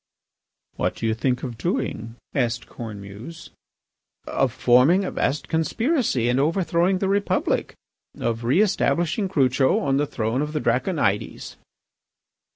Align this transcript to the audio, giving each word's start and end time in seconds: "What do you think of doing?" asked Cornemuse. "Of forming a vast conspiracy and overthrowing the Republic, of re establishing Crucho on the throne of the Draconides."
"What 0.77 0.95
do 0.95 1.05
you 1.05 1.13
think 1.13 1.43
of 1.43 1.59
doing?" 1.59 2.15
asked 2.33 2.65
Cornemuse. 2.67 3.51
"Of 4.25 4.51
forming 4.51 5.05
a 5.05 5.11
vast 5.11 5.47
conspiracy 5.47 6.27
and 6.27 6.39
overthrowing 6.39 6.97
the 6.97 7.07
Republic, 7.07 7.75
of 8.17 8.43
re 8.43 8.61
establishing 8.63 9.29
Crucho 9.29 9.77
on 9.79 9.97
the 9.97 10.07
throne 10.07 10.41
of 10.41 10.53
the 10.53 10.59
Draconides." 10.59 11.55